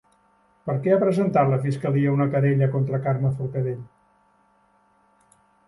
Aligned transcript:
Per 0.69 0.75
què 0.85 0.95
ha 0.95 1.01
presentat 1.03 1.51
la 1.51 1.59
fiscalia 1.65 2.15
una 2.17 2.27
querella 2.37 2.71
contra 2.77 3.03
Carme 3.05 3.33
Forcadell? 3.45 3.79